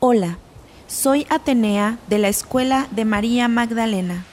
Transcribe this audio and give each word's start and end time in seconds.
Hola, 0.00 0.38
soy 0.86 1.26
Atenea 1.28 1.98
de 2.08 2.18
la 2.18 2.28
Escuela 2.28 2.86
de 2.92 3.04
María 3.04 3.48
Magdalena 3.48 4.24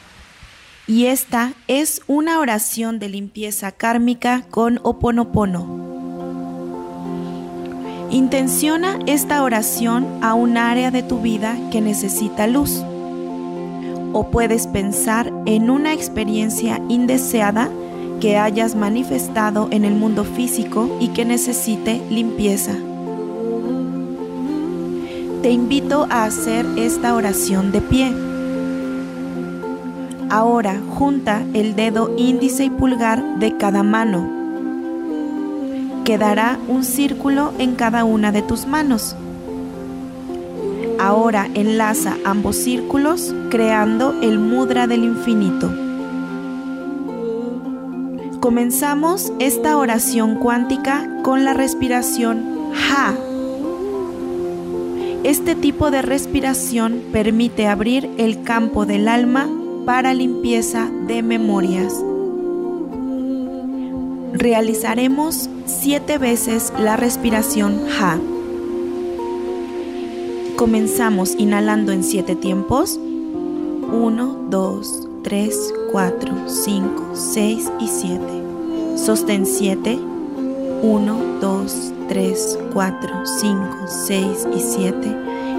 y 0.86 1.08
esta 1.08 1.54
es 1.68 2.04
una 2.06 2.38
oración 2.38 3.00
de 3.00 3.10
limpieza 3.10 3.72
kármica 3.72 4.44
con 4.52 4.80
Oponopono. 4.84 5.66
Intenciona 8.12 9.00
esta 9.08 9.42
oración 9.42 10.06
a 10.22 10.36
un 10.36 10.56
área 10.58 10.92
de 10.92 11.02
tu 11.02 11.20
vida 11.20 11.58
que 11.72 11.82
necesita 11.82 12.46
luz. 12.46 12.84
O 14.14 14.30
puedes 14.32 14.68
pensar 14.68 15.34
en 15.48 15.72
una 15.72 15.94
experiencia 15.94 16.80
indeseada 16.90 17.72
que 18.22 18.38
hayas 18.38 18.76
manifestado 18.76 19.68
en 19.72 19.84
el 19.84 19.96
mundo 19.96 20.26
físico 20.26 20.96
y 21.02 21.08
que 21.08 21.26
necesite 21.26 22.00
limpieza 22.12 22.76
te 25.46 25.52
invito 25.52 26.08
a 26.10 26.24
hacer 26.24 26.66
esta 26.76 27.14
oración 27.14 27.72
de 27.72 27.80
pie. 27.80 28.12
Ahora 30.32 30.82
junta 30.90 31.44
el 31.54 31.76
dedo 31.76 32.12
índice 32.18 32.64
y 32.64 32.72
pulgar 32.72 33.38
de 33.38 33.56
cada 33.56 33.84
mano. 33.84 34.28
Quedará 36.04 36.58
un 36.68 36.84
círculo 36.84 37.54
en 37.60 37.76
cada 37.76 38.06
una 38.06 38.32
de 38.32 38.42
tus 38.42 38.66
manos. 38.66 39.16
Ahora 40.98 41.48
enlaza 41.54 42.18
ambos 42.26 42.56
círculos 42.56 43.36
creando 43.52 44.20
el 44.24 44.40
mudra 44.40 44.88
del 44.88 45.04
infinito. 45.04 45.72
Comenzamos 48.40 49.32
esta 49.38 49.78
oración 49.78 50.40
cuántica 50.40 51.08
con 51.22 51.46
la 51.46 51.54
respiración 51.54 52.72
Ha. 52.92 53.25
Este 55.26 55.56
tipo 55.56 55.90
de 55.90 56.04
respiración 56.04 57.02
permite 57.12 57.66
abrir 57.66 58.12
el 58.20 58.44
campo 58.44 58.86
del 58.86 59.08
alma 59.08 59.50
para 59.84 60.14
limpieza 60.14 60.88
de 61.08 61.24
memorias. 61.24 61.96
Realizaremos 64.34 65.50
siete 65.66 66.20
veces 66.20 66.72
la 66.78 66.96
respiración 66.96 67.82
Ha. 68.00 68.20
Comenzamos 70.58 71.34
inhalando 71.40 71.92
en 71.92 72.04
siete 72.04 72.36
tiempos. 72.36 73.00
1, 73.00 74.48
2, 74.52 75.08
3, 75.24 75.74
4, 75.92 76.34
5, 76.46 77.04
6 77.16 77.72
y 77.80 77.88
7. 77.88 78.20
Sostén 78.96 79.48
7. 79.48 79.98
1, 80.86 81.40
2, 81.42 81.94
3, 82.10 82.60
4, 82.72 83.26
5, 83.26 83.58
6 83.88 84.48
y 84.56 84.60
7. 84.60 85.18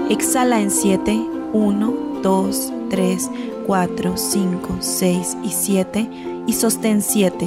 Exhala 0.09 0.61
en 0.61 0.71
7. 0.71 1.19
1, 1.51 1.93
2, 2.23 2.73
3, 2.89 3.31
4, 3.67 4.13
5, 4.15 4.77
6 4.79 5.37
y 5.43 5.49
7. 5.49 6.09
Y 6.47 6.53
sostén 6.53 7.01
7. 7.01 7.45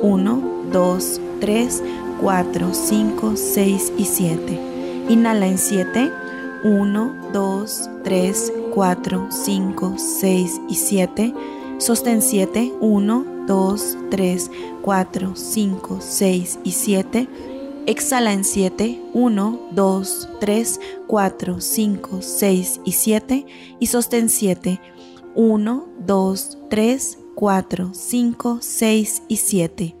1, 0.00 0.42
2, 0.72 1.20
3, 1.40 1.82
4, 2.22 2.68
5, 2.72 3.36
6 3.36 3.92
y 3.98 4.04
7. 4.06 4.60
Inhala 5.10 5.48
en 5.48 5.58
7. 5.58 6.10
1, 6.64 7.14
2, 7.34 7.90
3, 8.04 8.52
4, 8.74 9.26
5, 9.28 9.94
6 9.98 10.60
y 10.70 10.74
7. 10.76 11.34
Sostén 11.76 12.22
7. 12.22 12.72
1, 12.80 13.37
2, 13.48 13.96
3, 14.10 14.50
4, 14.82 15.32
5, 15.34 15.98
6 16.00 16.58
y 16.62 16.70
7 16.70 17.28
Exhala 17.88 18.34
en 18.34 18.44
7, 18.44 19.00
1, 19.14 19.60
2, 19.72 20.28
3, 20.40 20.80
4, 21.06 21.60
5, 21.62 22.20
6 22.20 22.80
y 22.84 22.92
7 22.92 23.46
y 23.80 23.86
sostén 23.86 24.28
7, 24.28 24.78
1, 25.34 25.88
2, 26.00 26.58
3, 26.68 27.18
4, 27.34 27.90
5, 27.94 28.58
6 28.60 29.22
y 29.28 29.36
7. 29.36 29.96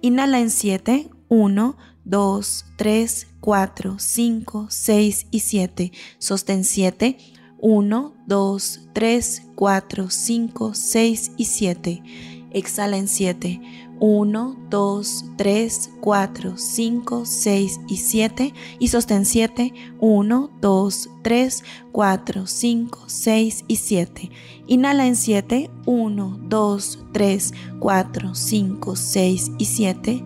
Inhala 0.00 0.40
en 0.40 0.50
7, 0.50 1.08
1, 1.28 1.76
2, 2.04 2.64
3, 2.76 3.26
4, 3.38 3.96
5, 4.00 4.66
6 4.68 5.26
y 5.30 5.38
7. 5.38 5.92
Sostén 6.18 6.64
7, 6.64 7.16
1, 7.60 8.14
2, 8.26 8.80
3, 8.92 9.42
4, 9.54 10.10
5, 10.10 10.74
6 10.74 11.32
y 11.36 11.44
7. 11.44 12.02
Exhala 12.50 12.96
en 12.96 13.08
7, 13.08 13.60
1, 14.00 14.56
2, 14.70 15.24
3, 15.36 15.90
4, 16.00 16.56
5, 16.56 17.26
6 17.26 17.80
y 17.88 17.96
7 17.96 18.54
y 18.78 18.88
sostén 18.88 19.24
7, 19.24 19.72
1, 20.00 20.50
2, 20.60 21.10
3, 21.22 21.64
4, 21.92 22.46
5, 22.46 22.98
6 23.06 23.64
y 23.68 23.76
7. 23.76 24.30
Inhala 24.66 25.06
en 25.06 25.16
7, 25.16 25.70
1, 25.86 26.38
2, 26.48 26.98
3, 27.12 27.54
4, 27.80 28.34
5, 28.34 28.96
6 28.96 29.52
y 29.58 29.64
7. 29.64 30.24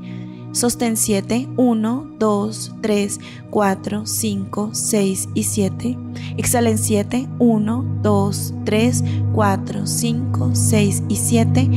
Sostén 0.53 0.99
7, 0.99 1.49
1, 1.57 2.17
2, 2.19 2.75
3, 2.83 3.21
4, 3.51 4.07
5, 4.07 4.71
6 4.75 5.29
y 5.35 5.43
7. 5.45 5.99
Exhala 6.37 6.69
en 6.69 6.79
7, 6.79 7.27
1, 7.39 8.01
2, 8.03 8.55
3, 8.65 9.05
4, 9.35 9.87
5, 9.87 10.51
6 10.55 11.03
y 11.09 11.17
7. 11.17 11.69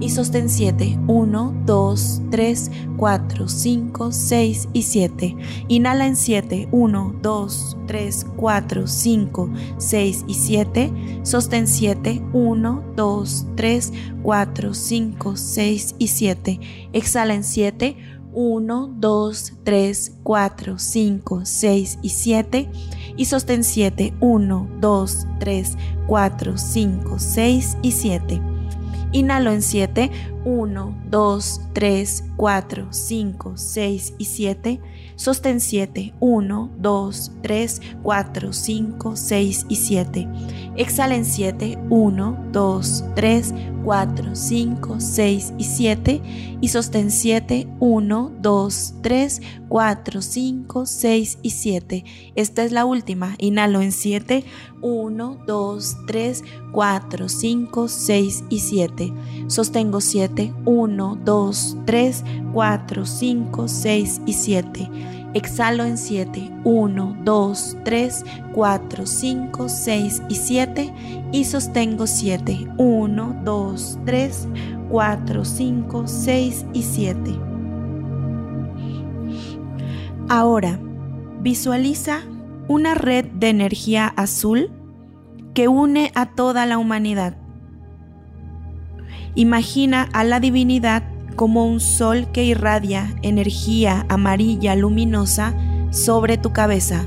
Y 0.00 0.10
sostén 0.10 0.48
7, 0.48 0.98
1, 1.06 1.62
2, 1.64 2.22
3, 2.30 2.70
4, 2.96 3.48
5, 3.48 4.12
6 4.12 4.68
y 4.72 4.82
7. 4.82 5.36
Inhala 5.68 6.06
en 6.06 6.16
7, 6.16 6.68
1, 6.72 7.14
2, 7.22 7.76
3, 7.86 8.26
4, 8.36 8.86
5, 8.86 9.50
6 9.78 10.24
y 10.26 10.34
7. 10.34 10.92
Sostén 11.22 11.68
7, 11.68 12.22
1, 12.32 12.84
2, 12.96 13.46
3, 13.56 13.92
4, 14.22 14.74
5, 14.74 15.36
6 15.36 15.94
y 15.98 16.06
7. 16.08 16.60
Exhala 16.92 17.34
en 17.34 17.44
7, 17.44 17.96
1, 18.34 18.94
2, 18.98 19.52
3, 19.62 20.12
4, 20.22 20.78
5, 20.78 21.40
6 21.44 21.98
y 22.02 22.08
7 22.08 22.70
y 23.16 23.24
sostén 23.26 23.62
7, 23.62 24.14
1, 24.20 24.68
2, 24.80 25.26
3, 25.38 25.76
4, 25.76 26.01
5, 26.56 27.18
6 27.18 27.78
y 27.82 27.92
7. 27.92 28.42
Inhalo 29.12 29.50
en 29.50 29.62
7, 29.62 30.10
1, 30.44 31.02
2, 31.10 31.60
3, 31.72 32.24
4, 32.36 32.88
5, 32.90 33.52
6 33.56 34.14
y 34.18 34.24
7. 34.24 34.80
Sostén 35.16 35.60
7, 35.60 36.14
1, 36.20 36.70
2, 36.78 37.32
3, 37.42 37.80
4, 38.02 38.52
5, 38.52 39.16
6 39.16 39.66
y 39.68 39.76
7. 39.76 40.28
Exhala 40.76 41.14
en 41.14 41.24
7, 41.24 41.78
1, 41.90 42.44
2, 42.52 43.04
3, 43.14 43.54
4, 43.84 44.36
5, 44.36 45.00
6 45.00 45.52
y 45.58 45.64
7 45.64 46.22
y 46.60 46.68
sostén 46.68 47.10
7, 47.10 47.68
1, 47.80 48.32
2, 48.40 48.94
3, 49.02 49.42
4, 49.68 50.22
5, 50.22 50.86
6 50.86 51.38
y 51.42 51.50
7. 51.50 52.04
Esta 52.34 52.64
es 52.64 52.72
la 52.72 52.84
última. 52.84 53.34
Inhalo 53.38 53.82
en 53.82 53.92
7, 53.92 54.44
1, 54.82 55.38
2, 55.46 55.96
3, 56.06 56.44
4, 56.72 57.28
5, 57.28 57.88
6 57.88 58.44
y 58.50 58.58
7. 58.58 59.14
Sostengo 59.46 60.00
7, 60.00 60.52
1, 60.64 61.18
2, 61.24 61.76
3, 61.86 62.24
4, 62.52 63.06
5, 63.06 63.68
6 63.68 64.20
y 64.26 64.32
7. 64.32 64.90
Exhalo 65.34 65.84
en 65.84 65.96
7, 65.96 66.52
1, 66.64 67.16
2, 67.24 67.76
3, 67.84 68.24
4, 68.52 69.06
5, 69.06 69.68
6 69.68 70.22
y 70.28 70.34
7 70.34 70.94
y 71.32 71.44
sostengo 71.44 72.06
7, 72.06 72.68
1, 72.76 73.40
2, 73.42 73.98
3, 74.04 74.48
4, 74.90 75.44
5, 75.44 76.06
6 76.06 76.66
y 76.74 76.82
7. 76.82 77.40
Ahora, 80.28 80.78
visualiza 81.40 82.22
una 82.68 82.94
red 82.94 83.26
de 83.26 83.48
energía 83.48 84.12
azul 84.16 84.70
que 85.54 85.68
une 85.68 86.12
a 86.14 86.26
toda 86.26 86.66
la 86.66 86.78
humanidad. 86.78 87.36
Imagina 89.34 90.08
a 90.12 90.24
la 90.24 90.40
divinidad 90.40 91.02
como 91.36 91.66
un 91.66 91.80
sol 91.80 92.28
que 92.32 92.44
irradia 92.44 93.14
energía 93.22 94.06
amarilla 94.08 94.76
luminosa 94.76 95.54
sobre 95.90 96.36
tu 96.36 96.52
cabeza. 96.52 97.06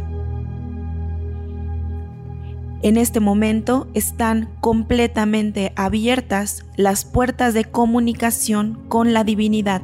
En 2.81 2.98
este 2.98 3.19
momento 3.19 3.88
están 3.96 4.50
completamente 4.60 5.74
abiertas 5.75 6.66
las 6.75 7.04
puertas 7.04 7.54
de 7.54 7.66
comunicación 7.66 8.80
con 8.90 9.13
la 9.13 9.24
divinidad. 9.24 9.81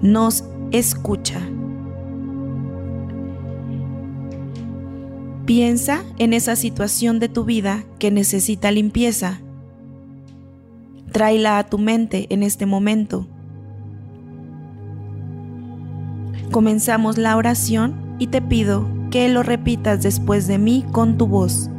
Nos 0.00 0.44
escucha. 0.72 1.13
Piensa 5.46 6.02
en 6.18 6.32
esa 6.32 6.56
situación 6.56 7.18
de 7.20 7.28
tu 7.28 7.44
vida 7.44 7.84
que 7.98 8.10
necesita 8.10 8.70
limpieza 8.70 9.40
Tráela 11.14 11.58
a 11.60 11.64
tu 11.64 11.78
mente 11.78 12.26
en 12.30 12.42
este 12.42 12.66
momento. 12.66 13.28
Comenzamos 16.50 17.18
la 17.18 17.36
oración 17.36 18.16
y 18.18 18.26
te 18.26 18.42
pido 18.42 18.88
que 19.12 19.28
lo 19.28 19.44
repitas 19.44 20.02
después 20.02 20.48
de 20.48 20.58
mí 20.58 20.84
con 20.90 21.16
tu 21.16 21.28
voz. 21.28 21.70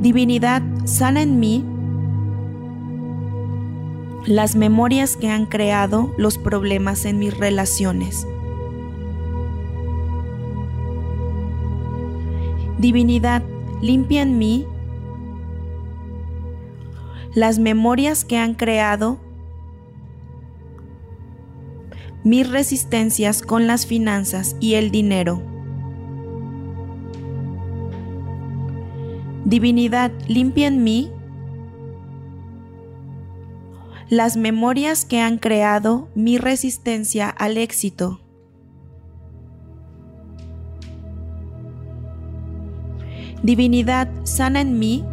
Divinidad, 0.00 0.60
sana 0.86 1.22
en 1.22 1.38
mí 1.38 1.64
las 4.26 4.56
memorias 4.56 5.16
que 5.16 5.28
han 5.28 5.46
creado 5.46 6.12
los 6.18 6.36
problemas 6.36 7.04
en 7.04 7.20
mis 7.20 7.38
relaciones. 7.38 8.26
Divinidad, 12.78 13.42
limpia 13.82 14.22
en 14.22 14.38
mí 14.38 14.64
las 17.34 17.58
memorias 17.58 18.24
que 18.24 18.36
han 18.38 18.54
creado 18.54 19.18
mis 22.22 22.48
resistencias 22.48 23.42
con 23.42 23.66
las 23.66 23.86
finanzas 23.86 24.54
y 24.60 24.74
el 24.74 24.90
dinero. 24.90 25.42
Divinidad, 29.44 30.12
limpia 30.28 30.66
en 30.66 30.84
mí 30.84 31.10
las 34.08 34.36
memorias 34.36 35.04
que 35.04 35.20
han 35.20 35.38
creado 35.38 36.08
mi 36.14 36.38
resistencia 36.38 37.28
al 37.28 37.56
éxito. 37.56 38.20
Divinidad, 43.42 44.08
sana 44.24 44.60
en 44.60 44.78
mí 44.78 45.04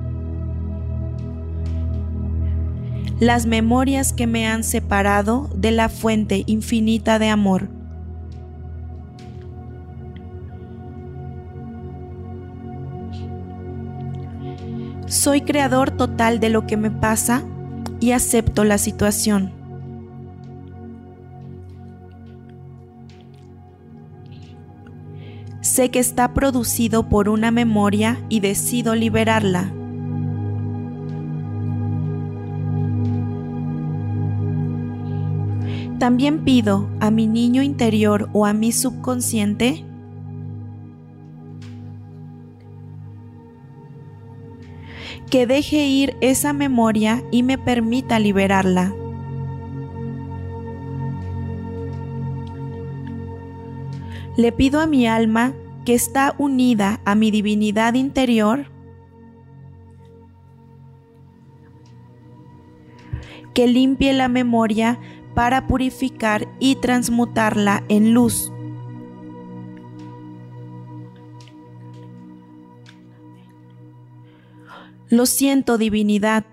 las 3.20 3.46
memorias 3.46 4.12
que 4.12 4.28
me 4.28 4.48
han 4.48 4.64
separado 4.64 5.50
de 5.56 5.72
la 5.72 5.90
fuente 5.90 6.44
infinita 6.48 7.18
de 7.18 7.30
amor. 7.30 7.70
Soy 15.08 15.42
creador 15.42 15.92
total 15.92 16.40
de 16.40 16.50
lo 16.50 16.68
que 16.68 16.78
me 16.78 16.92
pasa 16.92 17.44
y 18.00 18.12
acepto 18.12 18.64
la 18.64 18.78
situación. 18.78 19.65
Sé 25.76 25.92
que 25.92 26.00
está 26.00 26.34
producido 26.34 27.10
por 27.10 27.28
una 27.28 27.52
memoria 27.52 28.18
y 28.30 28.40
decido 28.40 28.96
liberarla. 28.96 29.74
También 36.00 36.46
pido 36.46 36.88
a 37.02 37.12
mi 37.12 37.28
niño 37.28 37.62
interior 37.62 38.30
o 38.32 38.46
a 38.46 38.54
mi 38.54 38.72
subconsciente 38.72 39.84
que 45.30 45.46
deje 45.46 45.88
ir 45.88 46.16
esa 46.22 46.54
memoria 46.54 47.22
y 47.32 47.44
me 47.44 47.58
permita 47.58 48.18
liberarla. 48.20 48.94
Le 54.38 54.54
pido 54.54 54.80
a 54.80 54.88
mi 54.88 55.06
alma 55.06 55.54
que 55.86 55.94
está 55.94 56.36
unida 56.38 57.00
a 57.06 57.16
mi 57.16 57.32
divinidad 57.32 57.94
interior 57.94 58.66
que 63.54 63.68
limpie 63.68 64.14
la 64.14 64.28
memoria 64.28 65.00
para 65.34 65.66
purificar 65.66 66.48
y 66.60 66.76
transmutarla 66.76 67.84
en 67.88 68.14
luz. 68.14 68.52
Lo 75.10 75.26
siento, 75.26 75.78
divinidad, 75.78 76.46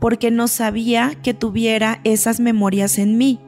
porque 0.00 0.30
no 0.30 0.48
sabía 0.48 1.14
que 1.22 1.34
tuviera 1.34 2.00
esas 2.04 2.40
memorias 2.40 2.98
en 2.98 3.18
mí. 3.18 3.40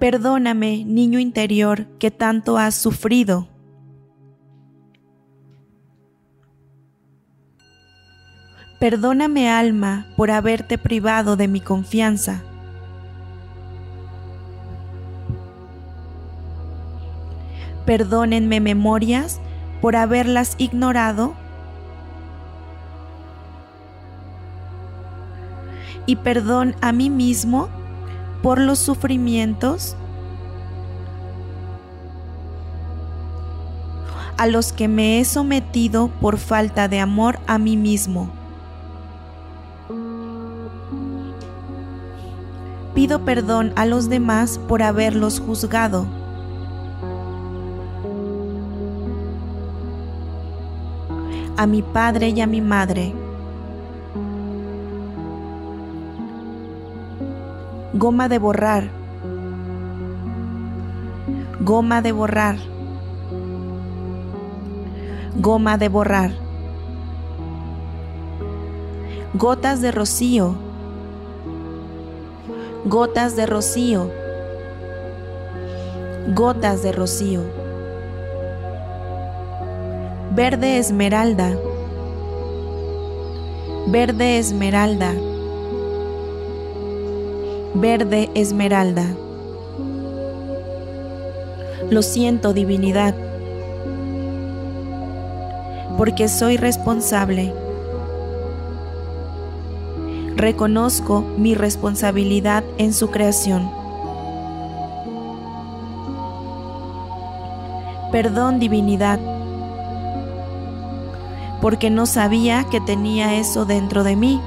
Perdóname, 0.00 0.82
niño 0.86 1.18
interior, 1.18 1.84
que 1.98 2.10
tanto 2.10 2.56
has 2.56 2.74
sufrido. 2.74 3.48
Perdóname 8.78 9.50
alma 9.50 10.06
por 10.16 10.30
haberte 10.30 10.78
privado 10.78 11.36
de 11.36 11.48
mi 11.48 11.60
confianza. 11.60 12.42
Perdónenme 17.84 18.58
memorias 18.58 19.38
por 19.82 19.96
haberlas 19.96 20.54
ignorado. 20.56 21.34
Y 26.06 26.16
perdón 26.16 26.74
a 26.80 26.90
mí 26.92 27.10
mismo 27.10 27.68
por 28.42 28.60
los 28.60 28.78
sufrimientos 28.78 29.96
a 34.36 34.46
los 34.46 34.72
que 34.72 34.88
me 34.88 35.20
he 35.20 35.24
sometido 35.24 36.08
por 36.20 36.38
falta 36.38 36.88
de 36.88 37.00
amor 37.00 37.38
a 37.46 37.58
mí 37.58 37.76
mismo. 37.76 38.30
pido 43.00 43.24
perdón 43.24 43.72
a 43.76 43.86
los 43.86 44.10
demás 44.10 44.60
por 44.68 44.82
haberlos 44.82 45.40
juzgado. 45.40 46.06
A 51.56 51.66
mi 51.66 51.80
padre 51.80 52.28
y 52.28 52.40
a 52.42 52.46
mi 52.46 52.60
madre. 52.60 53.14
Goma 57.94 58.28
de 58.28 58.38
borrar. 58.38 58.84
Goma 61.60 62.02
de 62.02 62.12
borrar. 62.12 62.56
Goma 65.36 65.78
de 65.78 65.88
borrar. 65.88 66.30
Gotas 69.34 69.80
de 69.80 69.90
rocío 69.92 70.70
gotas 72.84 73.36
de 73.36 73.44
rocío, 73.44 74.10
gotas 76.34 76.82
de 76.82 76.92
rocío. 76.92 77.42
Verde 80.32 80.78
esmeralda, 80.78 81.58
verde 83.86 84.38
esmeralda, 84.38 85.12
verde 87.74 88.30
esmeralda. 88.34 89.06
Lo 91.90 92.02
siento, 92.02 92.52
divinidad, 92.52 93.14
porque 95.96 96.28
soy 96.28 96.56
responsable 96.56 97.52
reconozco 100.40 101.22
mi 101.36 101.54
responsabilidad 101.54 102.64
en 102.78 102.94
su 102.94 103.10
creación. 103.10 103.70
Perdón 108.10 108.58
divinidad, 108.58 109.20
porque 111.60 111.90
no 111.90 112.06
sabía 112.06 112.64
que 112.64 112.80
tenía 112.80 113.38
eso 113.38 113.66
dentro 113.66 114.02
de 114.02 114.16
mí. 114.16 114.40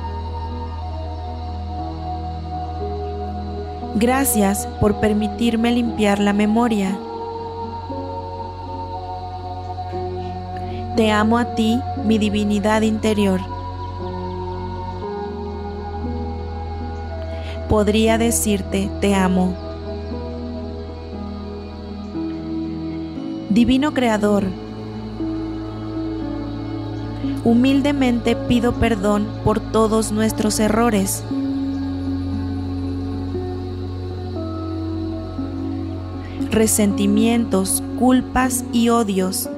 Gracias 3.96 4.68
por 4.80 5.00
permitirme 5.00 5.72
limpiar 5.72 6.20
la 6.20 6.34
memoria. 6.34 6.98
Te 10.96 11.12
amo 11.12 11.38
a 11.38 11.56
ti, 11.56 11.80
mi 12.06 12.18
divinidad 12.18 12.82
interior. 12.82 13.40
podría 17.74 18.20
decirte 18.20 18.88
te 19.02 19.16
amo. 19.16 19.56
Divino 23.50 23.96
Creador, 23.96 24.44
humildemente 27.44 28.36
pido 28.36 28.74
perdón 28.74 29.26
por 29.44 29.60
todos 29.60 30.12
nuestros 30.12 30.60
errores. 30.60 31.24
Resentimientos, 36.54 37.84
culpas 38.00 38.64
y 38.72 38.90
odios, 38.90 39.50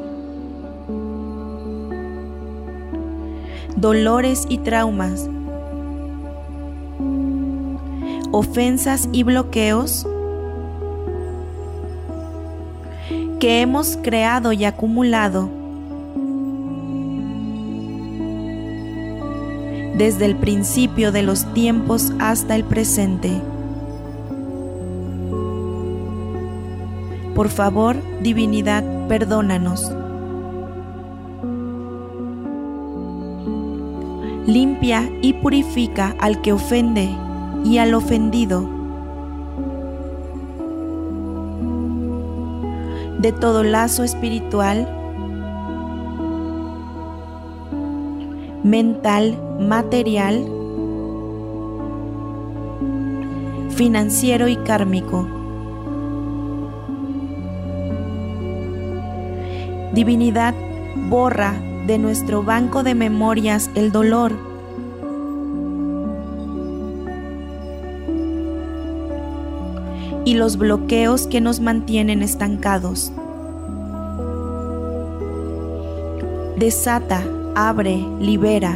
dolores 3.76 4.46
y 4.50 4.58
traumas 4.60 5.30
ofensas 8.38 9.08
y 9.14 9.24
bloqueos 9.24 10.06
que 13.40 13.62
hemos 13.62 13.98
creado 14.04 14.52
y 14.52 14.66
acumulado 14.66 15.50
desde 19.98 20.26
el 20.26 20.36
principio 20.36 21.14
de 21.14 21.24
los 21.24 21.46
tiempos 21.54 22.12
hasta 22.20 22.56
el 22.56 22.66
presente. 22.66 23.42
Por 27.36 27.50
favor, 27.50 27.98
divinidad, 28.22 28.82
perdónanos. 29.10 29.92
Limpia 34.48 35.10
y 35.22 35.34
purifica 35.34 36.16
al 36.22 36.42
que 36.42 36.54
ofende 36.54 37.10
y 37.66 37.78
al 37.78 37.94
ofendido. 37.94 38.70
De 43.20 43.34
todo 43.34 43.64
lazo 43.64 44.06
espiritual, 44.06 44.88
mental, 48.64 49.38
material, 49.60 50.46
financiero 53.72 54.48
y 54.48 54.56
kármico. 54.56 55.35
Divinidad, 59.96 60.54
borra 61.10 61.56
de 61.88 61.98
nuestro 61.98 62.44
banco 62.44 62.84
de 62.84 62.94
memorias 62.94 63.70
el 63.76 63.92
dolor. 63.92 64.34
y 70.28 70.34
los 70.34 70.58
bloqueos 70.58 71.28
que 71.28 71.40
nos 71.40 71.60
mantienen 71.60 72.24
estancados. 72.24 73.12
Desata, 76.58 77.24
abre, 77.54 78.04
libera. 78.20 78.76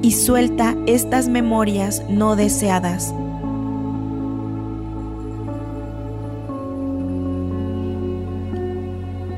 y 0.00 0.12
suelta 0.12 0.74
estas 0.86 1.28
memorias 1.28 2.02
no 2.08 2.34
deseadas. 2.34 3.12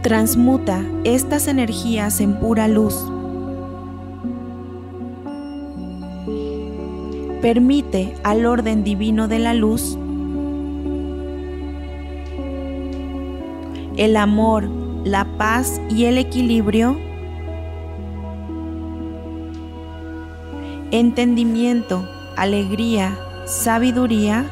Transmuta 0.03 0.83
estas 1.05 1.47
energías 1.47 2.21
en 2.21 2.39
pura 2.41 2.69
luz. 2.69 2.95
Permite 7.43 8.15
al 8.23 8.47
orden 8.47 8.85
divino 8.85 9.29
de 9.29 9.39
la 9.39 9.55
luz 9.55 9.97
el 13.97 14.17
amor, 14.17 14.65
la 15.05 15.27
paz 15.37 15.81
y 15.91 16.05
el 16.05 16.19
equilibrio 16.19 16.97
entendimiento, 20.91 22.09
alegría, 22.37 23.17
sabiduría, 23.47 24.45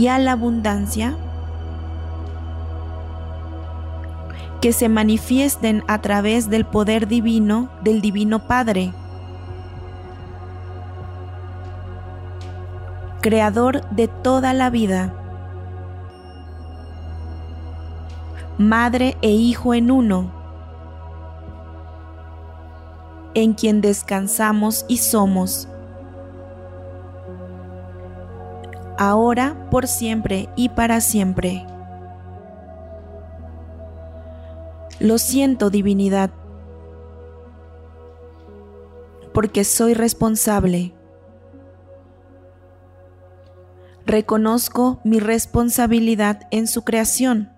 y 0.00 0.08
a 0.08 0.18
la 0.18 0.32
abundancia 0.32 1.14
que 4.62 4.72
se 4.72 4.88
manifiesten 4.88 5.84
a 5.88 6.00
través 6.00 6.48
del 6.48 6.64
poder 6.64 7.06
divino 7.06 7.68
del 7.82 8.00
Divino 8.00 8.46
Padre, 8.46 8.94
Creador 13.20 13.86
de 13.90 14.08
toda 14.08 14.54
la 14.54 14.70
vida, 14.70 15.12
Madre 18.56 19.18
e 19.20 19.32
Hijo 19.32 19.74
en 19.74 19.90
uno 19.90 20.32
en 23.34 23.52
quien 23.52 23.82
descansamos 23.82 24.86
y 24.88 24.96
somos, 24.96 25.68
ahora, 29.00 29.70
por 29.70 29.86
siempre 29.86 30.50
y 30.56 30.68
para 30.68 31.00
siempre. 31.00 31.66
Lo 35.00 35.16
siento, 35.16 35.70
divinidad, 35.70 36.30
porque 39.32 39.64
soy 39.64 39.94
responsable. 39.94 40.92
Reconozco 44.04 45.00
mi 45.02 45.18
responsabilidad 45.18 46.46
en 46.50 46.66
su 46.66 46.82
creación. 46.82 47.50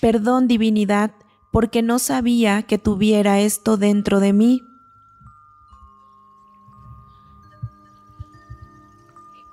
Perdón 0.00 0.48
divinidad, 0.48 1.12
porque 1.52 1.82
no 1.82 2.00
sabía 2.00 2.64
que 2.64 2.78
tuviera 2.78 3.38
esto 3.38 3.76
dentro 3.76 4.18
de 4.18 4.32
mí. 4.32 4.60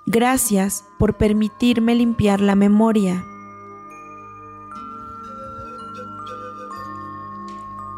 Gracias 0.07 0.85
por 0.99 1.15
permitirme 1.15 1.95
limpiar 1.95 2.39
la 2.39 2.53
memoria. 2.53 3.25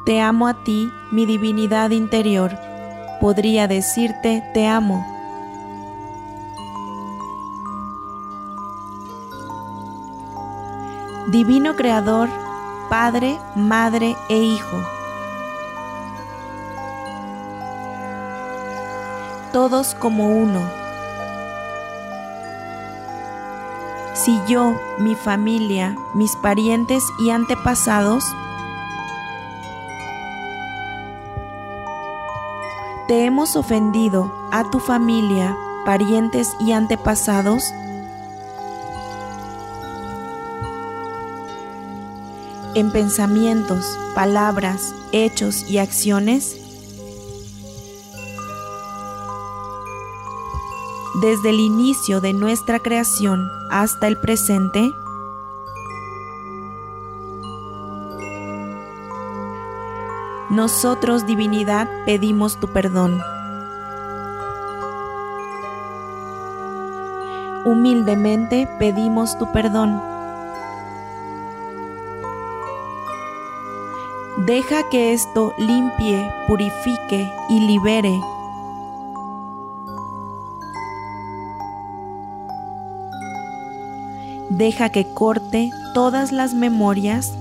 Te 0.05 0.21
amo 0.21 0.47
a 0.47 0.63
ti, 0.63 0.89
mi 1.11 1.25
divinidad 1.25 1.89
interior. 1.89 2.51
Podría 3.19 3.67
decirte 3.67 4.41
te 4.53 4.67
amo. 4.67 5.05
Divino 11.27 11.75
Creador, 11.75 12.29
Padre, 12.89 13.37
Madre 13.53 14.15
e 14.29 14.37
Hijo. 14.37 14.77
Todos 19.51 19.93
como 19.93 20.29
uno. 20.29 20.86
Si 24.27 24.37
yo, 24.45 24.75
mi 24.97 25.15
familia, 25.15 25.95
mis 26.13 26.35
parientes 26.35 27.01
y 27.17 27.29
antepasados 27.29 28.25
te 33.07 33.23
hemos 33.23 33.55
ofendido 33.55 34.29
a 34.51 34.69
tu 34.69 34.81
familia, 34.81 35.55
parientes 35.85 36.57
y 36.59 36.73
antepasados, 36.73 37.71
en 42.75 42.91
pensamientos, 42.91 43.97
palabras, 44.13 44.93
hechos 45.13 45.63
y 45.69 45.77
acciones? 45.77 46.66
Desde 51.21 51.49
el 51.49 51.59
inicio 51.59 52.21
de 52.21 52.33
nuestra 52.33 52.79
creación 52.79 53.49
hasta 53.69 54.07
el 54.07 54.17
presente, 54.17 54.93
nosotros, 60.49 61.25
divinidad, 61.25 61.89
pedimos 62.05 62.59
tu 62.59 62.67
perdón. 62.67 63.19
Humildemente 67.65 68.69
pedimos 68.79 69.37
tu 69.37 69.51
perdón 69.51 70.01
Deja 74.37 74.87
que 74.89 75.13
esto 75.13 75.51
limpie, 75.57 76.31
purifique 76.47 77.33
y 77.49 77.59
libere. 77.59 78.21
Deja 84.57 84.89
que 84.89 85.05
corte 85.13 85.69
todas 85.93 86.31
las 86.31 86.55
memorias 86.55 87.31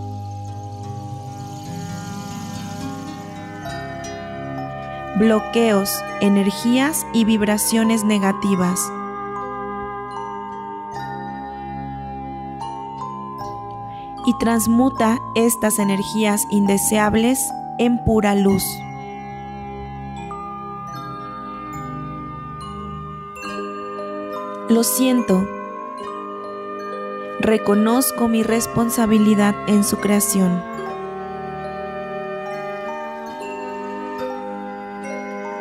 bloqueos, 5.18 5.90
energías 6.20 7.06
y 7.14 7.24
vibraciones 7.24 8.04
negativas. 8.04 8.78
y 14.26 14.34
transmuta 14.38 15.20
estas 15.36 15.78
energías 15.78 16.48
indeseables 16.50 17.38
en 17.78 18.02
pura 18.04 18.34
luz. 18.34 18.64
Lo 24.68 24.82
siento. 24.82 25.55
Reconozco 27.46 28.26
mi 28.26 28.42
responsabilidad 28.42 29.54
en 29.68 29.84
su 29.84 29.98
creación. 29.98 30.62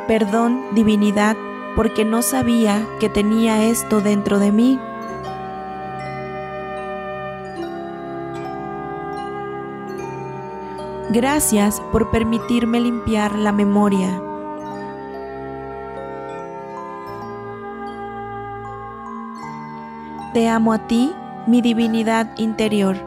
Perdón, 0.08 0.64
divinidad, 0.74 1.38
porque 1.76 2.04
no 2.04 2.22
sabía 2.24 2.88
que 3.00 3.08
tenía 3.10 3.66
esto 3.66 4.02
dentro 4.02 4.40
de 4.40 4.52
mí. 4.52 4.80
Gracias 11.12 11.82
por 11.92 12.10
permitirme 12.10 12.80
limpiar 12.80 13.38
la 13.38 13.52
memoria. 13.52 14.22
Te 20.34 20.50
amo 20.50 20.74
a 20.74 20.80
ti, 20.80 21.16
mi 21.48 21.62
divinidad 21.62 22.38
interior. 22.38 22.98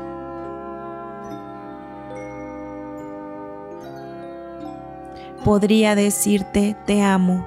Podría 5.45 5.95
decirte 5.95 6.77
te 6.87 7.03
amo. 7.03 7.47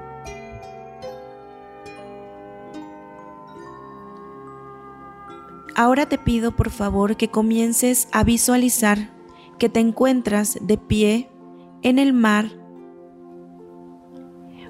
Ahora 5.75 6.05
te 6.05 6.17
pido 6.17 6.51
por 6.51 6.69
favor 6.69 7.15
que 7.15 7.29
comiences 7.29 8.07
a 8.11 8.23
visualizar 8.23 9.09
que 9.57 9.69
te 9.69 9.79
encuentras 9.79 10.57
de 10.61 10.77
pie 10.77 11.29
en 11.81 11.97
el 11.97 12.13
mar, 12.13 12.49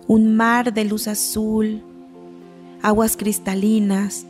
un 0.08 0.36
mar 0.36 0.74
de 0.74 0.86
luz 0.86 1.08
azul, 1.08 1.84
aguas 2.82 3.18
cristalinas, 3.18 4.26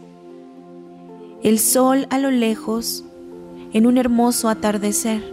el 1.44 1.60
sol 1.60 2.08
a 2.10 2.20
lo 2.20 2.32
lejos 2.32 3.04
en 3.74 3.88
un 3.88 3.98
hermoso 3.98 4.50
atardecer. 4.50 5.24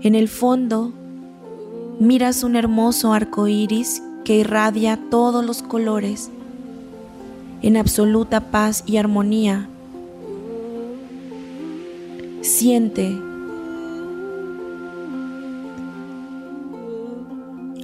En 0.00 0.14
el 0.14 0.28
fondo 0.28 0.92
miras 2.00 2.44
un 2.44 2.56
hermoso 2.56 3.12
arco 3.12 3.48
iris 3.48 4.02
que 4.24 4.36
irradia 4.36 4.98
todos 5.10 5.44
los 5.44 5.62
colores 5.62 6.30
en 7.62 7.76
absoluta 7.76 8.50
paz 8.50 8.84
y 8.86 8.96
armonía 8.96 9.68
Siente. 12.44 13.18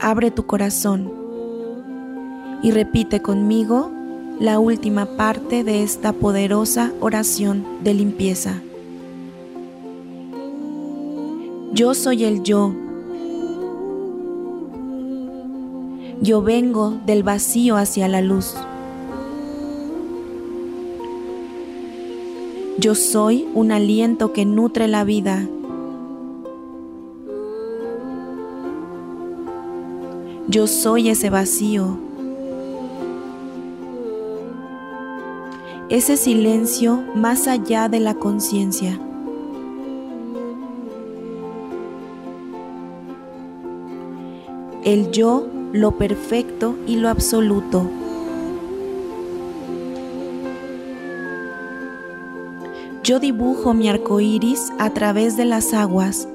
Abre 0.01 0.31
tu 0.31 0.45
corazón 0.45 1.11
y 2.63 2.71
repite 2.71 3.23
conmigo 3.23 3.91
la 4.41 4.59
última 4.59 5.05
parte 5.05 5.65
de 5.65 5.83
esta 5.83 6.15
poderosa 6.15 6.95
oración 7.01 7.67
de 7.85 7.93
limpieza. 7.93 8.63
Yo 11.75 11.93
soy 11.93 12.25
el 12.25 12.43
yo. 12.43 12.73
Yo 16.23 16.41
vengo 16.41 16.99
del 17.05 17.23
vacío 17.23 17.77
hacia 17.77 18.09
la 18.09 18.23
luz. 18.23 18.57
Yo 22.79 22.95
soy 22.95 23.47
un 23.53 23.73
aliento 23.73 24.33
que 24.33 24.47
nutre 24.47 24.89
la 24.89 25.05
vida. 25.05 25.47
Yo 30.49 30.67
soy 30.67 31.11
ese 31.11 31.29
vacío. 31.29 32.10
Ese 35.91 36.17
silencio 36.17 37.03
más 37.17 37.49
allá 37.49 37.89
de 37.89 37.99
la 37.99 38.15
conciencia. 38.15 38.97
El 44.85 45.11
yo, 45.11 45.49
lo 45.73 45.99
perfecto 45.99 46.77
y 46.87 46.95
lo 46.95 47.09
absoluto. 47.09 47.91
Yo 53.03 53.19
dibujo 53.19 53.75
mi 53.75 53.89
arco 53.89 54.21
iris 54.21 54.73
a 54.79 54.91
través 54.91 55.37
de 55.37 55.45
las 55.45 55.75
aguas. 55.75 56.29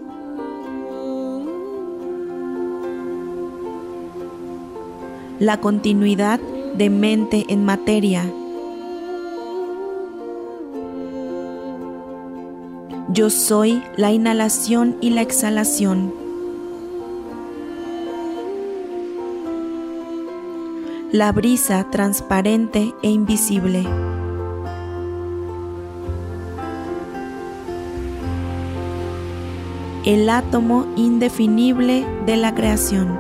La 5.40 5.62
continuidad 5.62 6.42
de 6.78 6.90
mente 6.90 7.46
en 7.48 7.64
materia. 7.64 8.30
Yo 13.16 13.30
soy 13.30 13.82
la 13.96 14.12
inhalación 14.12 14.98
y 15.00 15.12
la 15.12 15.22
exhalación. 15.22 16.14
La 21.14 21.32
brisa 21.32 21.90
transparente 21.90 22.94
e 23.02 23.10
invisible. 23.10 23.86
el 30.04 30.30
átomo 30.30 30.86
indefinible 30.96 32.06
de 32.28 32.38
la 32.38 32.54
creación. 32.54 33.20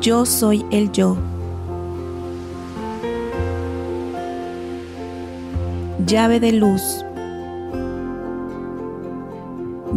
Yo 0.00 0.26
soy 0.26 0.66
el 0.72 0.90
yo. 0.90 1.29
Llave 6.10 6.40
de 6.40 6.50
luz. 6.50 7.04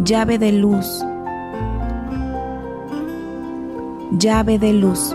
Llave 0.04 0.38
de 0.38 0.52
luz. 0.52 1.04
Llave 4.12 4.60
de 4.60 4.72
luz. 4.74 5.12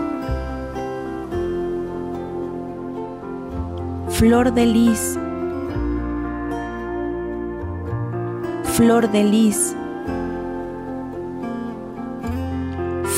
Flor 4.10 4.52
de 4.52 4.66
lis 4.66 5.18
Flor 8.64 9.10
de 9.10 9.24
lis. 9.24 9.74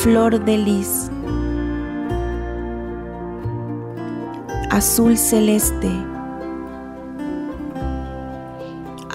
Flor 0.02 0.38
de 0.38 0.56
lis. 0.56 1.10
Azul 4.70 5.16
celeste. 5.18 6.11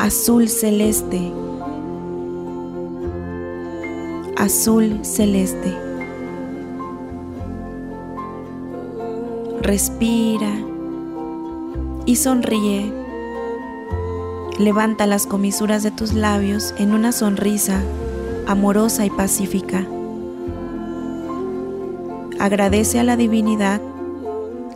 Azul 0.08 0.48
celeste. 0.48 1.34
Azul 4.38 5.04
celeste. 5.04 5.78
Respira 9.60 10.54
y 12.06 12.15
sonríe 12.15 12.89
Levanta 14.58 15.08
las 15.08 15.28
comisuras 15.28 15.84
de 15.84 15.91
tus 15.91 16.13
labios 16.13 16.74
en 16.78 16.93
una 16.93 17.12
sonrisa 17.12 17.82
amorosa 18.48 19.06
y 19.06 19.10
pacífica. 19.10 19.86
Agradece 22.39 23.02
a 23.02 23.04
la 23.04 23.17
divinidad 23.17 23.82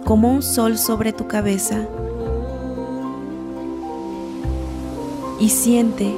como 0.03 0.29
un 0.29 0.41
sol 0.41 0.77
sobre 0.77 1.13
tu 1.13 1.29
cabeza 1.29 1.87
y 5.41 5.49
siente 5.49 6.15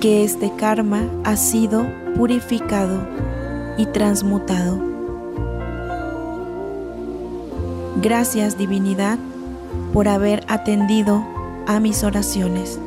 que 0.00 0.24
este 0.24 0.50
karma 0.56 1.02
ha 1.24 1.36
sido 1.36 1.86
purificado 2.16 3.06
y 3.76 3.84
transmutado. 3.84 4.80
Gracias 8.00 8.56
divinidad 8.56 9.18
por 9.92 10.08
haber 10.08 10.42
atendido 10.48 11.22
a 11.66 11.80
mis 11.80 12.02
oraciones. 12.02 12.80